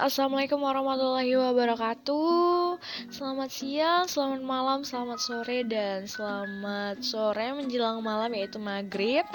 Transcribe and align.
Assalamualaikum 0.00 0.64
warahmatullahi 0.64 1.36
wabarakatuh. 1.36 2.80
Selamat 3.12 3.52
siang, 3.52 4.08
selamat 4.08 4.40
malam, 4.40 4.80
selamat 4.80 5.20
sore, 5.20 5.60
dan 5.68 6.08
selamat 6.08 7.04
sore 7.04 7.52
menjelang 7.52 8.00
malam 8.00 8.32
yaitu 8.32 8.56
maghrib. 8.56 9.28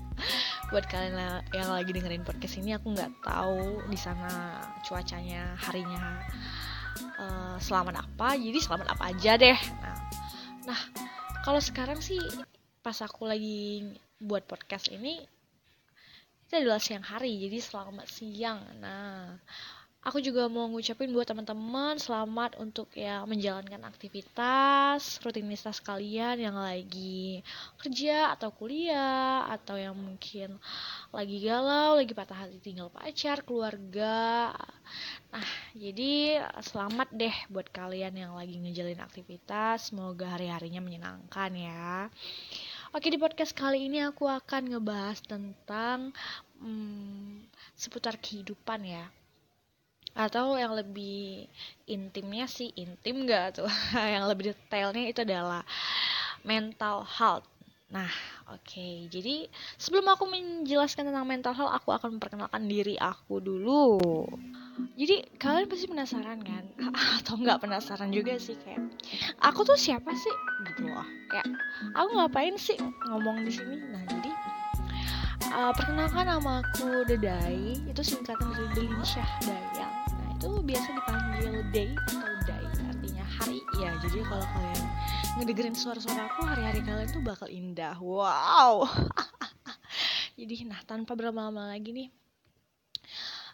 Buat 0.68 0.84
kalian 0.92 1.40
yang 1.56 1.72
lagi 1.72 1.96
dengerin 1.96 2.20
podcast 2.20 2.60
ini 2.60 2.76
aku 2.76 2.92
nggak 2.92 3.16
tahu 3.24 3.80
di 3.88 3.96
sana 3.96 4.60
cuacanya 4.84 5.56
harinya 5.64 6.20
uh, 7.16 7.56
selamat 7.56 8.04
apa. 8.04 8.36
Jadi 8.36 8.60
selamat 8.60 8.92
apa 8.92 9.08
aja 9.08 9.40
deh. 9.40 9.56
Nah, 9.56 9.96
nah 10.68 10.80
kalau 11.48 11.64
sekarang 11.64 12.04
sih 12.04 12.20
pas 12.84 13.00
aku 13.00 13.24
lagi 13.24 13.88
buat 14.20 14.44
podcast 14.44 14.92
ini 14.92 15.16
itu 16.44 16.60
adalah 16.60 16.76
siang 16.76 17.08
hari 17.08 17.40
jadi 17.40 17.56
selamat 17.56 18.04
siang. 18.04 18.60
Nah 18.84 19.40
aku 20.04 20.20
juga 20.20 20.52
mau 20.52 20.68
ngucapin 20.68 21.08
buat 21.16 21.24
teman-teman 21.24 21.96
selamat 21.96 22.60
untuk 22.60 22.92
ya 22.92 23.24
menjalankan 23.24 23.80
aktivitas 23.88 25.16
rutinitas 25.24 25.80
kalian 25.80 26.44
yang 26.44 26.60
lagi 26.60 27.40
kerja 27.80 28.36
atau 28.36 28.52
kuliah 28.52 29.48
atau 29.48 29.80
yang 29.80 29.96
mungkin 29.96 30.60
lagi 31.08 31.40
galau 31.40 31.96
lagi 31.96 32.12
patah 32.12 32.36
hati 32.36 32.60
tinggal 32.60 32.92
pacar 32.92 33.40
keluarga. 33.48 34.52
Nah 35.32 35.48
jadi 35.72 36.44
selamat 36.60 37.08
deh 37.16 37.36
buat 37.48 37.72
kalian 37.72 38.12
yang 38.12 38.36
lagi 38.36 38.60
ngejalin 38.60 39.00
aktivitas. 39.00 39.88
Semoga 39.88 40.36
hari-harinya 40.36 40.84
menyenangkan 40.84 41.50
ya. 41.56 42.12
Oke 42.92 43.08
di 43.08 43.16
podcast 43.16 43.56
kali 43.56 43.88
ini 43.88 44.04
aku 44.04 44.28
akan 44.28 44.68
ngebahas 44.68 45.18
tentang 45.24 46.12
hmm, 46.60 47.48
seputar 47.72 48.20
kehidupan 48.20 48.84
ya 48.84 49.08
atau 50.14 50.54
yang 50.54 50.78
lebih 50.78 51.50
intimnya 51.90 52.46
sih 52.46 52.70
intim 52.78 53.26
gak 53.26 53.58
tuh? 53.58 53.70
Yang 54.14 54.24
lebih 54.30 54.44
detailnya 54.54 55.04
itu 55.10 55.20
adalah 55.26 55.66
mental 56.46 57.02
health. 57.02 57.46
Nah 57.90 58.08
oke. 58.50 58.62
Okay. 58.62 59.10
jadi 59.10 59.50
sebelum 59.76 60.06
aku 60.14 60.30
menjelaskan 60.30 61.10
tentang 61.10 61.26
mental 61.26 61.54
health 61.54 61.74
aku 61.74 61.90
akan 61.90 62.16
memperkenalkan 62.16 62.62
diri 62.70 62.94
aku 62.94 63.42
dulu. 63.42 63.98
Jadi 64.94 65.38
kalian 65.38 65.66
pasti 65.66 65.86
penasaran 65.90 66.40
kan? 66.46 66.64
Atau 67.18 67.38
nggak 67.38 67.66
penasaran 67.66 68.14
juga 68.14 68.38
sih 68.38 68.54
kayak 68.62 68.82
aku 69.42 69.66
tuh 69.66 69.78
siapa 69.78 70.14
sih? 70.14 70.34
Gitu 70.70 70.90
loh. 70.90 71.06
Kayak 71.30 71.50
aku 71.98 72.08
ngapain 72.22 72.54
sih 72.54 72.78
ngomong 73.10 73.42
di 73.42 73.50
sini? 73.50 73.76
Nah 73.90 74.02
jadi 74.06 74.30
uh, 75.54 75.72
perkenalkan 75.74 76.26
nama 76.26 76.62
aku 76.62 77.06
Dedai 77.06 77.78
itu 77.86 78.02
singkatan 78.02 78.50
dari 78.54 78.68
Delinsyah 78.74 79.30
Dayang 79.46 80.03
itu 80.44 80.60
biasa 80.60 80.92
dipanggil 80.92 81.64
Day 81.72 81.88
atau 82.04 82.36
Day 82.44 82.64
artinya 82.84 83.24
hari. 83.24 83.64
Ya 83.80 83.96
jadi 83.96 84.20
kalau 84.28 84.44
kalian 84.44 84.84
ngedengerin 85.40 85.72
suara-suara 85.72 86.28
aku 86.28 86.44
hari-hari 86.44 86.84
kalian 86.84 87.08
tuh 87.08 87.24
bakal 87.24 87.48
indah. 87.48 87.96
Wow. 87.96 88.84
Jadi 90.36 90.68
nah 90.68 90.76
tanpa 90.84 91.16
berlama-lama 91.16 91.72
lagi 91.72 91.96
nih 91.96 92.12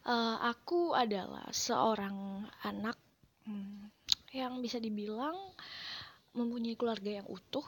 uh, 0.02 0.42
aku 0.50 0.91
adalah 0.91 1.46
seorang 1.55 2.42
anak 2.66 2.98
hmm, 3.46 3.86
yang 4.34 4.58
bisa 4.58 4.83
dibilang 4.83 5.38
mempunyai 6.34 6.74
keluarga 6.74 7.22
yang 7.22 7.28
utuh. 7.30 7.62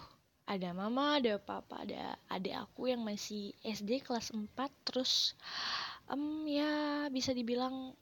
Ada 0.50 0.74
mama, 0.74 1.22
ada 1.22 1.38
papa, 1.38 1.86
ada 1.86 2.18
adik 2.26 2.58
aku 2.58 2.90
yang 2.90 3.06
masih 3.06 3.54
SD 3.62 4.02
kelas 4.02 4.34
4 4.34 4.50
terus 4.82 5.38
um, 6.10 6.42
ya 6.50 7.06
bisa 7.14 7.30
dibilang 7.30 7.94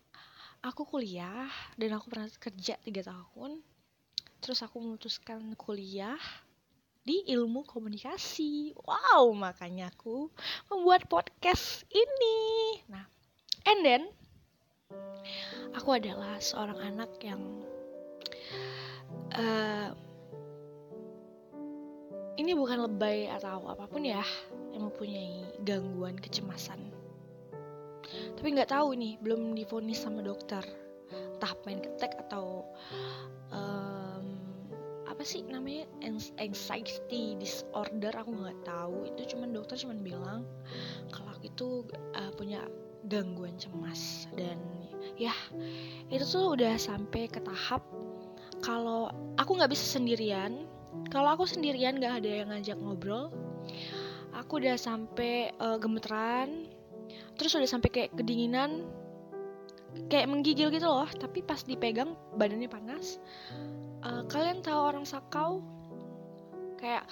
aku 0.61 0.85
kuliah 0.85 1.49
dan 1.81 1.97
aku 1.97 2.13
pernah 2.13 2.29
kerja 2.37 2.77
tiga 2.85 3.03
tahun 3.05 3.65
terus 4.41 4.61
aku 4.65 4.81
memutuskan 4.81 5.53
kuliah 5.57 6.21
di 7.01 7.25
ilmu 7.33 7.65
komunikasi. 7.65 8.77
Wow 8.77 9.33
makanya 9.33 9.89
aku 9.89 10.29
membuat 10.69 11.09
podcast 11.09 11.89
ini. 11.89 12.39
Nah 12.93 13.05
and 13.65 13.81
then 13.85 14.03
aku 15.73 15.97
adalah 15.97 16.37
seorang 16.41 16.77
anak 16.93 17.11
yang 17.25 17.41
uh, 19.37 19.93
ini 22.41 22.57
bukan 22.57 22.85
lebay 22.89 23.29
atau 23.29 23.69
apa 23.69 23.85
pun 23.89 24.05
ya 24.05 24.25
yang 24.73 24.89
mempunyai 24.89 25.45
gangguan 25.65 26.17
kecemasan 26.17 27.00
tapi 28.41 28.57
nggak 28.57 28.73
tahu 28.73 28.97
nih 28.97 29.21
belum 29.21 29.53
difonis 29.53 30.01
sama 30.01 30.25
dokter. 30.25 30.65
Entah 31.13 31.53
main 31.69 31.77
ketek 31.77 32.17
atau 32.25 32.65
um, 33.53 34.25
apa 35.05 35.21
sih 35.21 35.45
namanya? 35.45 35.85
Anxiety 36.41 37.37
disorder 37.37 38.17
aku 38.17 38.33
nggak 38.33 38.65
tahu. 38.65 39.13
Itu 39.13 39.37
cuman 39.37 39.53
dokter 39.53 39.77
cuman 39.85 40.01
bilang 40.01 40.49
kalau 41.13 41.37
aku 41.37 41.53
itu 41.53 41.69
uh, 42.17 42.33
punya 42.33 42.65
gangguan 43.13 43.61
cemas. 43.61 44.25
Dan 44.33 44.57
ya 45.21 45.37
itu 46.09 46.25
tuh 46.25 46.57
udah 46.57 46.81
sampai 46.81 47.29
ke 47.29 47.45
tahap 47.45 47.85
kalau 48.65 49.13
aku 49.37 49.61
nggak 49.61 49.69
bisa 49.69 50.01
sendirian. 50.01 50.65
Kalau 51.13 51.37
aku 51.37 51.45
sendirian 51.45 52.01
nggak 52.01 52.25
ada 52.25 52.31
yang 52.41 52.49
ngajak 52.49 52.81
ngobrol. 52.81 53.29
Aku 54.33 54.65
udah 54.65 54.81
sampai 54.81 55.53
uh, 55.61 55.77
gemeteran 55.77 56.70
terus 57.39 57.57
udah 57.57 57.69
sampai 57.69 57.91
kayak 57.93 58.11
kedinginan 58.17 58.85
kayak 60.11 60.31
menggigil 60.31 60.71
gitu 60.71 60.87
loh. 60.87 61.09
Tapi 61.09 61.43
pas 61.43 61.61
dipegang 61.63 62.15
badannya 62.39 62.71
panas. 62.71 63.19
Uh, 64.01 64.25
kalian 64.31 64.63
tahu 64.63 64.81
orang 64.81 65.05
sakau? 65.07 65.61
Kayak 66.81 67.05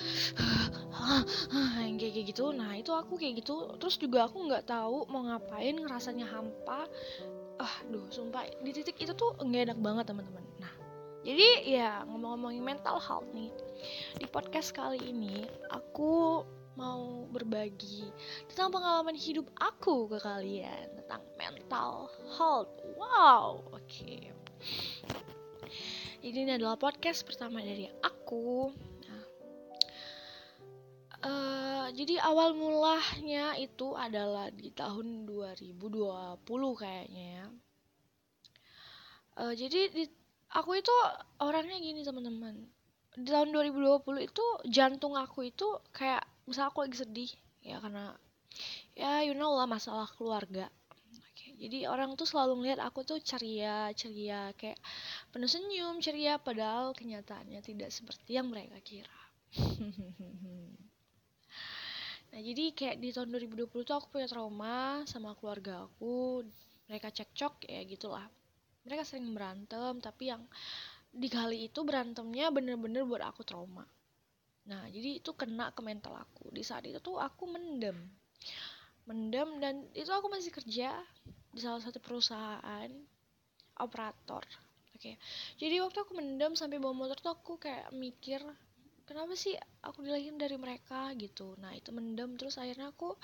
yang 1.85 2.01
kayak 2.01 2.25
gitu. 2.33 2.55
Nah 2.55 2.79
itu 2.79 2.95
aku 2.95 3.21
kayak 3.21 3.45
gitu. 3.45 3.69
Terus 3.77 3.97
juga 4.01 4.31
aku 4.31 4.49
nggak 4.49 4.69
tahu 4.69 5.05
mau 5.13 5.27
ngapain 5.29 5.77
ngerasanya 5.77 6.27
hampa. 6.29 6.89
Ah 7.61 7.77
duh 7.91 8.07
sumpah. 8.09 8.49
Di 8.63 8.71
titik 8.73 8.97
itu 8.97 9.13
tuh 9.13 9.37
nggak 9.37 9.73
enak 9.73 9.79
banget 9.83 10.05
teman-teman. 10.09 10.45
Nah 10.63 10.73
jadi 11.27 11.49
ya 11.67 11.91
ngomong-ngomongin 12.09 12.65
mental 12.65 12.97
health 12.97 13.29
nih. 13.37 13.53
Di 14.17 14.27
podcast 14.31 14.73
kali 14.73 14.99
ini 15.03 15.45
aku 15.69 16.43
mau 16.79 17.27
berbagi 17.35 18.07
tentang 18.47 18.71
pengalaman 18.71 19.19
hidup 19.19 19.51
aku 19.59 20.07
ke 20.07 20.23
kalian 20.23 20.87
tentang 21.03 21.27
mental 21.35 22.07
health 22.39 22.71
wow 22.95 23.59
oke 23.75 23.83
okay. 23.83 24.31
jadi 26.23 26.47
ini 26.47 26.53
adalah 26.55 26.79
podcast 26.79 27.27
pertama 27.27 27.59
dari 27.59 27.91
aku 27.99 28.71
Uh, 31.19 31.91
jadi 31.99 32.23
awal 32.23 32.55
mulanya 32.55 33.59
itu 33.59 33.91
adalah 33.99 34.55
di 34.55 34.71
tahun 34.71 35.27
2020 35.27 35.75
kayaknya 36.79 37.27
ya. 37.43 37.47
Uh, 39.35 39.51
jadi 39.51 39.91
di, 39.91 40.07
aku 40.55 40.79
itu 40.79 40.95
orangnya 41.43 41.75
gini 41.83 42.07
teman-teman. 42.07 42.71
Di 43.19 43.35
tahun 43.35 43.51
2020 43.51 44.31
itu 44.31 44.45
jantung 44.71 45.19
aku 45.19 45.51
itu 45.51 45.67
kayak 45.91 46.23
misal 46.49 46.73
aku 46.73 46.83
lagi 46.89 46.97
sedih 46.97 47.31
ya 47.61 47.77
karena 47.79 48.17
ya 48.97 49.23
you 49.23 49.37
know 49.37 49.53
lah 49.55 49.69
masalah 49.69 50.09
keluarga. 50.17 50.73
Okay, 51.31 51.55
jadi 51.55 51.87
orang 51.87 52.19
tuh 52.19 52.27
selalu 52.27 52.65
ngeliat 52.65 52.81
aku 52.83 53.07
tuh 53.07 53.23
ceria, 53.23 53.95
ceria 53.95 54.51
kayak 54.59 54.81
penuh 55.31 55.47
senyum, 55.47 56.03
ceria 56.03 56.41
padahal 56.41 56.97
kenyataannya 56.97 57.61
tidak 57.63 57.95
seperti 57.95 58.41
yang 58.41 58.51
mereka 58.51 58.81
kira. 58.83 59.21
Nah 62.29 62.41
jadi 62.45 62.77
kayak 62.77 63.01
di 63.01 63.09
tahun 63.09 63.33
2020 63.33 63.89
tuh 63.89 63.95
aku 63.97 64.07
punya 64.13 64.29
trauma 64.29 65.01
sama 65.09 65.33
keluarga 65.33 65.89
aku 65.89 66.45
Mereka 66.85 67.09
cekcok 67.09 67.65
ya 67.65 67.81
gitulah 67.89 68.29
Mereka 68.85 69.01
sering 69.01 69.33
berantem 69.33 69.97
tapi 70.05 70.29
yang 70.29 70.45
di 71.09 71.29
kali 71.33 71.73
itu 71.73 71.81
berantemnya 71.89 72.53
bener-bener 72.53 73.09
buat 73.09 73.25
aku 73.25 73.41
trauma 73.49 73.89
Nah 74.69 74.87
jadi 74.93 75.19
itu 75.25 75.33
kena 75.33 75.73
ke 75.73 75.81
mental 75.81 76.15
aku. 76.15 76.53
Di 76.53 76.63
saat 76.63 76.85
itu 76.85 77.01
tuh 77.01 77.17
aku 77.17 77.49
mendem. 77.49 77.97
Mendem 79.09 79.49
dan 79.59 79.89
itu 79.97 80.13
aku 80.13 80.29
masih 80.29 80.53
kerja 80.53 80.93
di 81.49 81.61
salah 81.65 81.81
satu 81.81 81.97
perusahaan 81.99 82.93
operator 83.81 84.45
Oke, 84.99 85.15
jadi 85.63 85.79
waktu 85.79 86.03
aku 86.03 86.19
mendem 86.19 86.59
sampai 86.59 86.83
bawa 86.83 86.91
motor 86.91 87.15
tuh 87.23 87.31
aku 87.31 87.55
kayak 87.55 87.95
mikir 87.95 88.43
kenapa 89.07 89.39
sih 89.39 89.55
aku 89.79 90.03
dilahirin 90.03 90.43
dari 90.43 90.59
mereka? 90.59 91.15
gitu. 91.15 91.55
Nah 91.63 91.71
itu 91.71 91.95
mendem 91.95 92.35
terus 92.35 92.59
akhirnya 92.59 92.91
aku 92.91 93.15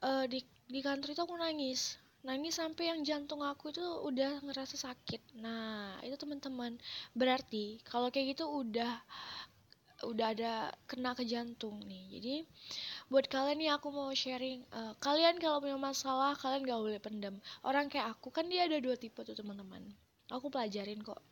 uh, 0.00 0.24
di 0.24 0.40
di 0.64 0.80
kantor 0.80 1.12
itu 1.12 1.20
aku 1.20 1.36
nangis. 1.36 2.00
Nangis 2.24 2.56
sampai 2.56 2.88
yang 2.88 3.04
jantung 3.04 3.44
aku 3.44 3.76
itu 3.76 3.84
udah 3.84 4.40
ngerasa 4.40 4.80
sakit. 4.80 5.36
Nah 5.36 6.00
itu 6.00 6.16
teman-teman 6.16 6.80
berarti 7.12 7.84
kalau 7.84 8.08
kayak 8.08 8.32
gitu 8.32 8.48
udah 8.48 9.04
udah 10.02 10.26
ada 10.34 10.52
kena 10.90 11.14
ke 11.14 11.22
jantung 11.22 11.78
nih. 11.86 12.18
Jadi 12.18 12.34
buat 13.06 13.30
kalian 13.30 13.62
nih 13.62 13.70
aku 13.78 13.94
mau 13.94 14.10
sharing 14.10 14.66
uh, 14.74 14.98
kalian 14.98 15.38
kalau 15.38 15.62
punya 15.62 15.78
masalah 15.78 16.34
kalian 16.34 16.66
gak 16.66 16.80
boleh 16.82 16.98
pendam. 16.98 17.34
Orang 17.62 17.86
kayak 17.86 18.18
aku 18.18 18.34
kan 18.34 18.50
dia 18.50 18.66
ada 18.66 18.82
dua 18.82 18.98
tipe 18.98 19.22
tuh 19.22 19.36
teman-teman. 19.36 19.86
Aku 20.34 20.50
pelajarin 20.50 20.98
kok. 21.04 21.22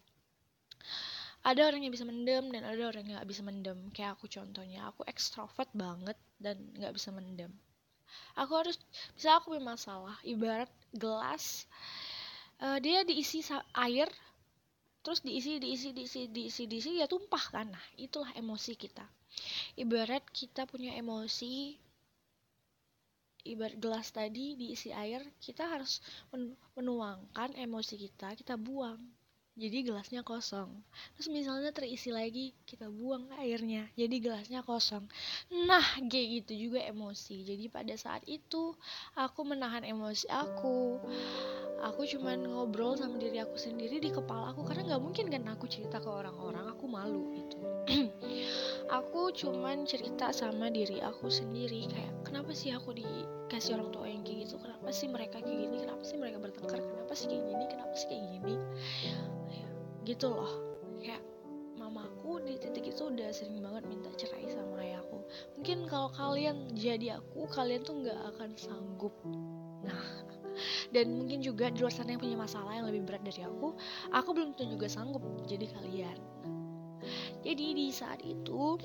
Ada 1.43 1.67
orang 1.67 1.83
yang 1.83 1.91
bisa 1.91 2.07
mendem 2.07 2.55
dan 2.55 2.63
ada 2.63 2.83
orang 2.87 3.03
yang 3.03 3.19
gak 3.19 3.27
bisa 3.27 3.43
mendem. 3.43 3.79
Kayak 3.91 4.15
aku 4.15 4.31
contohnya 4.31 4.87
aku 4.87 5.03
ekstrovert 5.11 5.71
banget 5.75 6.15
dan 6.39 6.55
gak 6.79 6.95
bisa 6.95 7.11
mendem. 7.11 7.51
Aku 8.39 8.55
harus 8.55 8.79
bisa 9.19 9.41
aku 9.41 9.57
punya 9.57 9.75
masalah. 9.75 10.15
Ibarat 10.23 10.71
gelas 10.95 11.67
uh, 12.63 12.79
dia 12.79 13.03
diisi 13.03 13.43
air 13.75 14.07
terus 15.03 15.21
diisi 15.27 15.59
diisi 15.59 15.91
diisi 15.91 16.31
diisi 16.31 16.63
diisi 16.71 16.91
ya 17.03 17.07
tumpah 17.11 17.45
kan. 17.51 17.67
Nah 17.71 17.87
itulah 17.99 18.31
emosi 18.39 18.73
kita. 18.79 19.05
Ibarat 19.77 20.23
kita 20.31 20.65
punya 20.65 20.95
emosi 20.95 21.77
ibarat 23.43 23.75
gelas 23.83 24.15
tadi 24.15 24.55
diisi 24.55 24.95
air 24.95 25.19
kita 25.43 25.67
harus 25.67 25.99
menuangkan 26.79 27.59
emosi 27.59 27.95
kita 27.99 28.39
kita 28.39 28.55
buang. 28.55 29.03
Jadi 29.53 29.85
gelasnya 29.85 30.25
kosong. 30.25 30.73
Terus 31.13 31.29
misalnya 31.29 31.77
terisi 31.77 32.09
lagi 32.09 32.57
kita 32.65 32.89
buang 32.89 33.29
airnya 33.37 33.85
jadi 34.01 34.17
gelasnya 34.17 34.65
kosong. 34.65 35.05
Nah 35.69 35.85
kayak 36.09 36.49
gitu 36.49 36.71
juga 36.71 36.81
emosi. 36.81 37.45
Jadi 37.45 37.69
pada 37.69 37.93
saat 37.93 38.25
itu 38.25 38.73
aku 39.13 39.41
menahan 39.45 39.85
emosi 39.85 40.25
aku 40.33 41.05
aku 41.83 42.07
cuman 42.07 42.47
ngobrol 42.47 42.95
sama 42.95 43.19
diri 43.19 43.43
aku 43.43 43.59
sendiri 43.59 43.99
di 43.99 44.15
kepala 44.15 44.55
aku 44.55 44.63
karena 44.63 44.95
nggak 44.95 45.03
mungkin 45.03 45.27
kan 45.29 45.43
aku 45.51 45.67
cerita 45.67 45.99
ke 45.99 46.07
orang-orang 46.07 46.71
aku 46.71 46.87
malu 46.87 47.35
itu 47.35 47.59
aku 48.99 49.35
cuman 49.35 49.83
cerita 49.83 50.31
sama 50.31 50.71
diri 50.71 51.03
aku 51.03 51.27
sendiri 51.27 51.91
kayak 51.91 52.13
kenapa 52.33 52.57
sih 52.57 52.73
aku 52.73 52.97
dikasih 52.97 53.77
orang 53.77 53.91
tua 53.93 54.07
yang 54.09 54.25
kayak 54.25 54.49
gitu? 54.49 54.57
Kenapa 54.57 54.89
sih 54.89 55.07
mereka 55.11 55.37
kayak 55.45 55.59
gini? 55.69 55.77
Kenapa 55.85 56.03
sih 56.05 56.17
mereka 56.17 56.39
bertengkar? 56.41 56.81
Kenapa 56.81 57.13
sih 57.13 57.27
kayak 57.29 57.45
gini? 57.45 57.65
Kenapa 57.69 57.95
sih 57.97 58.07
kayak 58.09 58.25
gini? 58.35 58.55
Gitu 60.09 60.27
loh. 60.33 60.53
Kayak 61.01 61.23
mamaku 61.77 62.41
di 62.41 62.55
titik 62.57 62.89
itu 62.89 63.09
udah 63.09 63.29
sering 63.37 63.61
banget 63.61 63.85
minta 63.85 64.09
cerai 64.17 64.49
sama 64.49 64.81
ayahku. 64.81 65.21
Mungkin 65.61 65.85
kalau 65.93 66.09
kalian 66.15 66.73
jadi 66.73 67.21
aku 67.21 67.45
kalian 67.53 67.85
tuh 67.85 68.01
nggak 68.01 68.21
akan 68.33 68.51
sanggup 68.57 69.13
dan 70.93 71.11
mungkin 71.13 71.41
juga 71.41 71.73
di 71.73 71.81
luar 71.81 71.93
sana 71.93 72.15
yang 72.15 72.23
punya 72.23 72.37
masalah 72.37 72.77
yang 72.77 72.87
lebih 72.87 73.09
berat 73.09 73.25
dari 73.25 73.43
aku 73.43 73.75
aku 74.13 74.29
belum 74.37 74.55
tentu 74.55 74.77
juga 74.77 74.89
sanggup 74.89 75.25
jadi 75.49 75.67
kalian 75.73 76.19
jadi 77.43 77.67
di 77.75 77.87
saat 77.91 78.21
itu 78.23 78.79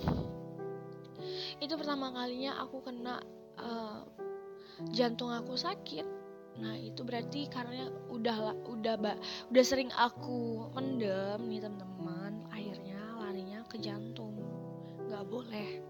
itu 1.60 1.74
pertama 1.76 2.10
kalinya 2.16 2.58
aku 2.64 2.82
kena 2.82 3.22
uh, 3.60 4.02
jantung 4.96 5.30
aku 5.30 5.54
sakit 5.54 6.18
Nah 6.58 6.74
itu 6.74 7.06
berarti 7.06 7.46
karena 7.50 7.90
udah 8.10 8.58
udah 8.66 8.96
ba, 8.98 9.14
udah 9.54 9.64
sering 9.64 9.94
aku 9.94 10.70
mendem 10.74 11.38
nih 11.46 11.62
teman-teman, 11.62 12.34
akhirnya 12.50 12.98
larinya 13.22 13.62
ke 13.70 13.78
jantung. 13.78 14.42
Gak 15.08 15.24
boleh. 15.30 15.86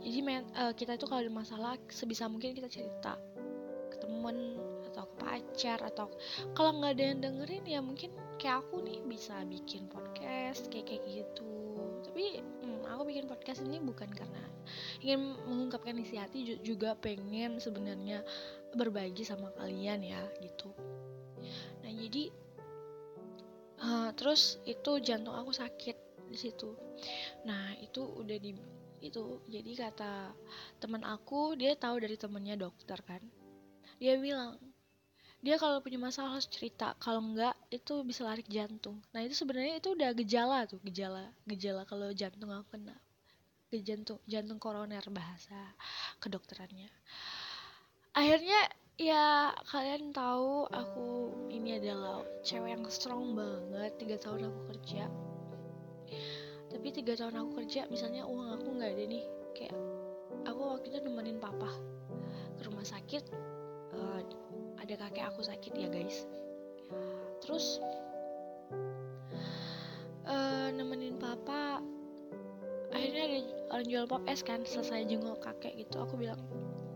Jadi 0.00 0.20
uh, 0.56 0.72
kita 0.72 0.96
itu 0.96 1.04
kalau 1.06 1.20
ada 1.22 1.32
masalah 1.32 1.76
sebisa 1.92 2.26
mungkin 2.26 2.56
kita 2.56 2.66
cerita 2.66 3.20
ke 3.92 3.96
ke 4.00 4.75
pacar 5.26 5.82
atau 5.82 6.06
kalau 6.54 6.78
nggak 6.78 6.94
ada 6.94 7.04
yang 7.10 7.18
dengerin 7.18 7.64
ya 7.66 7.80
mungkin 7.82 8.14
kayak 8.38 8.62
aku 8.62 8.86
nih 8.86 9.02
bisa 9.02 9.42
bikin 9.50 9.90
podcast 9.90 10.70
kayak 10.70 10.86
kayak 10.86 11.02
gitu. 11.10 11.50
Tapi 12.06 12.38
hmm, 12.62 12.86
aku 12.86 13.02
bikin 13.10 13.26
podcast 13.26 13.66
ini 13.66 13.82
bukan 13.82 14.06
karena 14.14 14.44
ingin 15.02 15.34
mengungkapkan 15.50 15.98
isi 15.98 16.16
hati 16.16 16.62
juga 16.62 16.94
pengen 16.94 17.58
sebenarnya 17.58 18.22
berbagi 18.78 19.26
sama 19.26 19.50
kalian 19.58 20.06
ya 20.06 20.22
gitu. 20.38 20.70
Nah 21.82 21.90
jadi 21.90 22.30
uh, 23.82 24.10
terus 24.14 24.62
itu 24.62 25.02
jantung 25.02 25.34
aku 25.34 25.50
sakit 25.50 25.96
di 26.30 26.38
situ. 26.38 26.70
Nah 27.44 27.74
itu 27.82 28.04
udah 28.04 28.38
di 28.38 28.54
itu 29.04 29.44
jadi 29.46 29.86
kata 29.90 30.32
teman 30.80 31.04
aku 31.04 31.54
dia 31.54 31.76
tahu 31.76 32.00
dari 32.00 32.16
temennya 32.16 32.56
dokter 32.56 32.98
kan. 33.04 33.22
Dia 33.96 34.16
bilang 34.20 34.60
dia 35.46 35.62
kalau 35.62 35.78
punya 35.78 36.02
masalah 36.02 36.34
harus 36.34 36.50
cerita. 36.50 36.98
Kalau 36.98 37.22
enggak 37.22 37.54
itu 37.70 38.02
bisa 38.02 38.26
lari 38.26 38.42
ke 38.42 38.50
jantung. 38.50 38.98
Nah 39.14 39.22
itu 39.22 39.38
sebenarnya 39.38 39.78
itu 39.78 39.94
udah 39.94 40.10
gejala 40.18 40.66
tuh 40.66 40.82
gejala 40.82 41.30
gejala 41.46 41.86
kalau 41.86 42.10
jantung 42.10 42.50
aku 42.50 42.74
kena. 42.74 42.98
Ke 43.70 43.78
jantung 43.78 44.18
jantung 44.26 44.58
koroner 44.58 45.06
bahasa 45.14 45.54
kedokterannya. 46.18 46.90
Akhirnya 48.18 48.58
ya 48.98 49.54
kalian 49.70 50.10
tahu 50.10 50.66
aku 50.66 51.06
ini 51.54 51.78
adalah 51.78 52.26
cewek 52.42 52.74
yang 52.74 52.82
strong 52.90 53.38
banget. 53.38 53.94
Tiga 54.02 54.18
tahun 54.18 54.50
aku 54.50 54.60
kerja. 54.74 55.06
Tapi 56.74 56.86
tiga 56.90 57.14
tahun 57.14 57.38
aku 57.38 57.62
kerja 57.62 57.86
misalnya 57.86 58.26
uang 58.26 58.50
aku 58.50 58.66
nggak 58.82 58.90
ada 58.98 59.04
nih 59.06 59.24
kayak 59.54 59.78
aku 60.42 60.60
waktu 60.74 60.90
itu 60.90 60.98
nemenin 61.06 61.38
papa 61.38 61.70
ke 62.58 62.62
rumah 62.66 62.82
sakit 62.82 63.24
uh, 63.94 64.20
ada 64.80 64.94
kakek 64.96 65.24
aku 65.26 65.40
sakit 65.42 65.72
ya 65.74 65.88
guys. 65.90 66.24
Terus 67.42 67.80
uh, 70.26 70.68
nemenin 70.72 71.18
papa 71.20 71.82
akhirnya 72.94 73.22
ada 73.28 73.38
orang 73.76 73.86
jual 73.90 74.06
pop 74.06 74.22
es 74.30 74.40
kan 74.40 74.62
selesai 74.62 75.04
jenguk 75.10 75.42
kakek 75.42 75.74
gitu. 75.80 76.00
Aku 76.00 76.16
bilang 76.16 76.40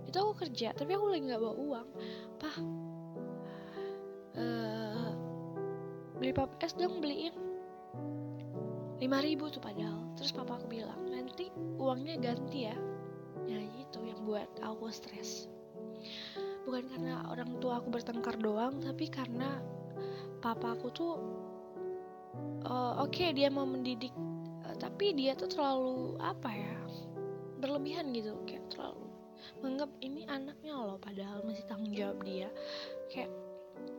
itu 0.06 0.16
aku 0.16 0.46
kerja 0.46 0.74
tapi 0.74 0.94
aku 0.94 1.06
lagi 1.10 1.24
nggak 1.28 1.42
bawa 1.42 1.54
uang. 1.56 1.88
Pah 2.38 2.56
uh, 4.38 5.10
beli 6.18 6.32
pop 6.34 6.50
es 6.62 6.72
dong 6.78 7.02
beliin. 7.02 7.34
Lima 9.00 9.24
ribu 9.24 9.48
tuh 9.48 9.64
padahal. 9.64 10.12
Terus 10.14 10.30
papa 10.36 10.60
aku 10.60 10.68
bilang 10.68 11.08
nanti 11.08 11.48
uangnya 11.80 12.20
ganti 12.20 12.68
ya. 12.68 12.76
Ya 13.48 13.58
itu 13.58 13.98
yang 14.04 14.20
buat 14.28 14.46
aku 14.60 14.92
stres 14.92 15.48
bukan 16.64 16.84
karena 16.90 17.24
orang 17.28 17.56
tua 17.58 17.80
aku 17.80 17.88
bertengkar 17.88 18.36
doang 18.36 18.80
tapi 18.84 19.08
karena 19.08 19.60
papa 20.40 20.76
aku 20.76 20.88
tuh 20.92 21.12
uh, 22.64 23.00
oke 23.00 23.12
okay, 23.12 23.32
dia 23.32 23.48
mau 23.52 23.64
mendidik 23.68 24.12
uh, 24.64 24.76
tapi 24.76 25.12
dia 25.16 25.36
tuh 25.36 25.48
terlalu 25.48 26.16
apa 26.20 26.50
ya 26.52 26.76
berlebihan 27.60 28.10
gitu. 28.16 28.32
Kayak 28.48 28.72
terlalu 28.72 29.06
menganggap 29.60 29.90
ini 30.00 30.24
anaknya 30.28 30.72
loh 30.72 30.96
padahal 30.96 31.44
masih 31.44 31.64
tanggung 31.68 31.92
jawab 31.92 32.18
dia. 32.24 32.48
Kayak 33.12 33.30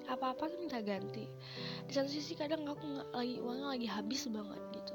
apa-apa 0.09 0.49
tuh 0.49 0.57
minta 0.57 0.81
ganti. 0.81 1.29
Di 1.85 1.93
satu 1.93 2.09
sisi 2.09 2.33
kadang 2.33 2.65
aku 2.65 2.81
nggak 2.81 3.09
lagi 3.13 3.37
uangnya 3.37 3.67
lagi 3.77 3.87
habis 3.89 4.25
banget 4.29 4.61
gitu. 4.73 4.93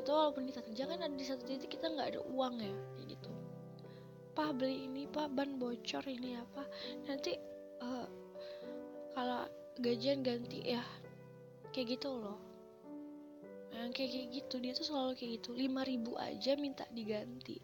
Itu 0.00 0.10
walaupun 0.12 0.48
kita 0.48 0.64
kerja 0.64 0.84
kan 0.88 0.98
ada 1.04 1.12
di 1.12 1.24
satu 1.24 1.44
titik 1.44 1.76
kita 1.76 1.92
nggak 1.92 2.16
ada 2.16 2.20
uang 2.32 2.64
ya 2.64 2.72
kayak 2.96 3.06
gitu 3.12 3.30
pak 4.38 4.54
beli 4.54 4.86
ini 4.86 5.10
pak. 5.10 5.34
Ban 5.34 5.58
bocor 5.58 6.06
ini 6.06 6.38
apa. 6.38 6.62
Nanti 7.10 7.34
uh, 7.82 8.06
kalau 9.18 9.50
gajian 9.82 10.22
ganti 10.22 10.62
ya 10.62 10.86
kayak 11.74 11.98
gitu 11.98 12.14
loh. 12.14 12.38
Yang 13.74 13.90
kayak 13.98 14.10
kayak 14.14 14.28
gitu. 14.38 14.54
Dia 14.62 14.72
tuh 14.78 14.86
selalu 14.86 15.18
kayak 15.18 15.30
gitu. 15.42 15.50
lima 15.58 15.82
ribu 15.82 16.14
aja 16.14 16.54
minta 16.54 16.86
diganti. 16.94 17.58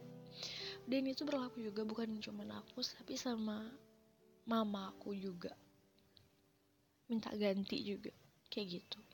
Dan 0.83 1.07
itu 1.07 1.23
berlaku 1.23 1.63
juga 1.63 1.87
bukan 1.87 2.19
cuma 2.19 2.43
aku 2.51 2.83
tapi 2.83 3.15
sama 3.15 3.71
mama 4.51 4.91
aku 4.91 5.15
juga. 5.15 5.55
Minta 7.07 7.31
ganti 7.39 7.87
juga 7.87 8.11
kayak 8.51 8.83
gitu 8.83 9.14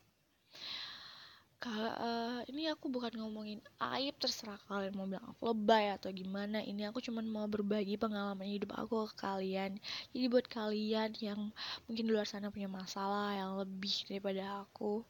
uh, 1.68 2.40
ini 2.48 2.72
aku 2.72 2.88
bukan 2.88 3.12
ngomongin 3.20 3.60
aib 3.92 4.16
terserah 4.16 4.56
kalian 4.64 4.96
mau 4.96 5.04
bilang 5.04 5.26
aku 5.28 5.52
lebay 5.52 5.92
atau 5.92 6.08
gimana. 6.08 6.64
Ini 6.64 6.88
aku 6.88 7.04
cuma 7.04 7.20
mau 7.20 7.44
berbagi 7.44 8.00
pengalaman 8.00 8.48
hidup 8.48 8.72
aku 8.78 9.10
ke 9.12 9.20
kalian. 9.20 9.76
Jadi 10.16 10.24
buat 10.32 10.46
kalian 10.48 11.12
yang 11.20 11.52
mungkin 11.84 12.04
di 12.08 12.10
luar 12.12 12.24
sana 12.24 12.48
punya 12.48 12.70
masalah 12.70 13.36
yang 13.36 13.60
lebih 13.60 13.92
daripada 14.08 14.64
aku 14.64 15.04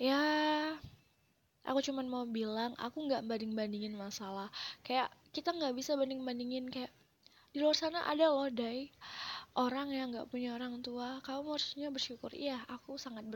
ya 0.00 0.16
aku 1.60 1.78
cuman 1.92 2.08
mau 2.08 2.24
bilang 2.24 2.72
aku 2.80 3.04
nggak 3.04 3.28
banding 3.28 3.52
bandingin 3.52 3.94
masalah. 3.94 4.48
Kayak 4.82 5.12
kita 5.30 5.52
nggak 5.52 5.76
bisa 5.76 5.94
banding 5.94 6.24
bandingin 6.24 6.66
kayak 6.72 6.90
di 7.50 7.58
luar 7.60 7.74
sana 7.74 8.06
ada 8.06 8.30
loh 8.30 8.46
dai 8.46 8.86
orang 9.58 9.90
yang 9.90 10.14
nggak 10.14 10.30
punya 10.30 10.54
orang 10.54 10.78
tua 10.80 11.18
kamu 11.26 11.58
harusnya 11.58 11.88
bersyukur. 11.92 12.30
Iya 12.32 12.62
aku 12.70 12.96
sangat 12.96 13.26